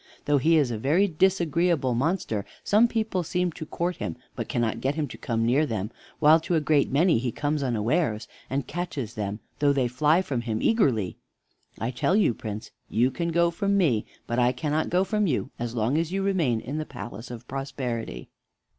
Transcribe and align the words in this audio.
Though 0.25 0.39
he 0.39 0.57
is 0.57 0.71
a 0.71 0.79
very 0.79 1.07
disagreeable 1.07 1.93
monster, 1.93 2.43
some 2.63 2.87
people 2.87 3.21
seem 3.21 3.51
to 3.51 3.67
court 3.67 3.97
him, 3.97 4.15
but 4.35 4.49
cannot 4.49 4.81
get 4.81 4.95
him 4.95 5.07
to 5.09 5.15
come 5.15 5.45
near 5.45 5.63
them; 5.63 5.91
while 6.17 6.39
to 6.39 6.55
a 6.55 6.59
great 6.59 6.89
many 6.91 7.19
he 7.19 7.31
comes 7.31 7.61
unawares, 7.61 8.27
and 8.49 8.65
catches 8.65 9.13
them, 9.13 9.41
though 9.59 9.73
they 9.73 9.87
fly 9.87 10.23
from 10.23 10.41
him 10.41 10.57
eagerly. 10.59 11.17
I 11.77 11.91
tell 11.91 12.15
you, 12.15 12.33
Prince, 12.33 12.71
you 12.89 13.11
can 13.11 13.29
go 13.31 13.51
from 13.51 13.77
me, 13.77 14.07
but 14.25 14.39
I 14.39 14.53
cannot 14.53 14.89
go 14.89 15.03
from 15.03 15.27
you 15.27 15.51
as 15.59 15.75
long 15.75 15.99
as 15.99 16.11
you 16.11 16.23
remain 16.23 16.61
in 16.61 16.79
the 16.79 16.85
palace 16.87 17.29
of 17.29 17.47
Prosperity." 17.47 18.27